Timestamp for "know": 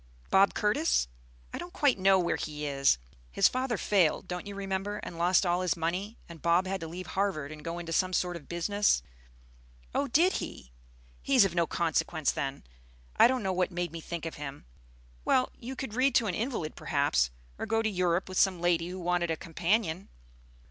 1.99-2.17, 13.43-13.53